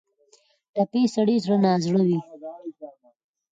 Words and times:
ټپي 0.73 1.03
سړی 1.15 1.35
زړه 1.45 1.57
نا 1.63 1.73
زړه 1.85 2.01
وي. 2.07 2.19